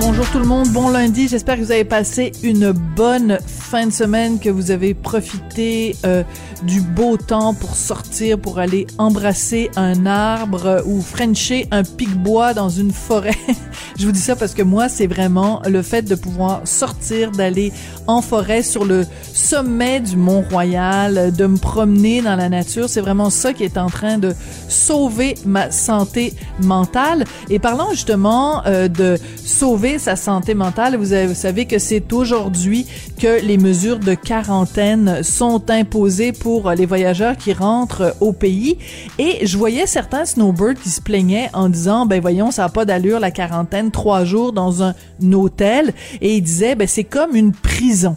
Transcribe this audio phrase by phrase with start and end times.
[0.00, 1.28] Bonjour tout le monde, bon lundi.
[1.28, 6.24] J'espère que vous avez passé une bonne fin de semaine, que vous avez profité euh,
[6.62, 12.70] du beau temps pour sortir, pour aller embrasser un arbre ou frencher un pic-bois dans
[12.70, 13.36] une forêt.
[13.98, 17.70] Je vous dis ça parce que moi, c'est vraiment le fait de pouvoir sortir, d'aller
[18.06, 19.04] en forêt sur le
[19.34, 22.88] sommet du Mont-Royal, de me promener dans la nature.
[22.88, 24.34] C'est vraiment ça qui est en train de
[24.68, 26.32] sauver ma santé
[26.62, 27.24] mentale.
[27.50, 30.96] Et parlons justement euh, de sauver sa santé mentale.
[30.96, 32.86] Vous, avez, vous savez que c'est aujourd'hui
[33.18, 38.78] que les mesures de quarantaine sont imposées pour les voyageurs qui rentrent au pays.
[39.18, 42.84] Et je voyais certains snowbirds qui se plaignaient en disant, ben voyons, ça n'a pas
[42.84, 44.94] d'allure la quarantaine, trois jours dans un
[45.32, 45.92] hôtel.
[46.20, 48.16] Et ils disaient, ben c'est comme une prison.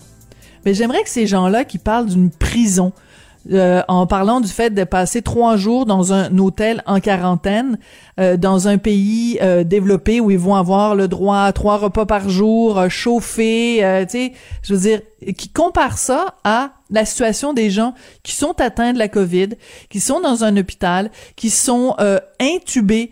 [0.66, 2.94] Mais j'aimerais que ces gens-là qui parlent d'une prison,
[3.52, 7.78] euh, en parlant du fait de passer trois jours dans un hôtel en quarantaine
[8.18, 12.06] euh, dans un pays euh, développé où ils vont avoir le droit à trois repas
[12.06, 15.02] par jour, chauffés, tu sais, je veux dire,
[15.36, 19.50] qui compare ça à la situation des gens qui sont atteints de la COVID,
[19.90, 21.96] qui sont dans un hôpital, qui sont
[22.40, 23.12] intubés,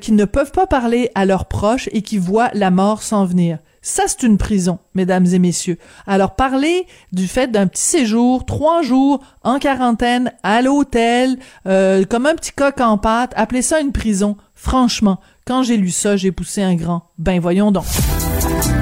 [0.00, 3.58] qui ne peuvent pas parler à leurs proches et qui voient la mort s'en venir.
[3.88, 5.78] Ça, c'est une prison, mesdames et messieurs.
[6.08, 12.26] Alors, parler du fait d'un petit séjour, trois jours en quarantaine, à l'hôtel, euh, comme
[12.26, 14.36] un petit coq en pâte, appeler ça une prison.
[14.56, 17.10] Franchement, quand j'ai lu ça, j'ai poussé un grand.
[17.16, 17.86] Ben, voyons donc.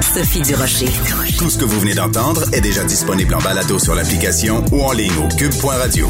[0.01, 0.89] Sophie Durocher.
[1.37, 4.91] Tout ce que vous venez d'entendre est déjà disponible en balado sur l'application ou en
[4.91, 6.07] ligne au cube.radio.